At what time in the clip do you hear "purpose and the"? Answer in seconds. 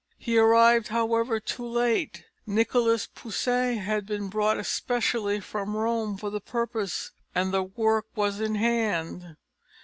6.41-7.61